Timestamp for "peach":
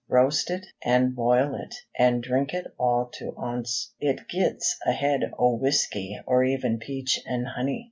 6.79-7.19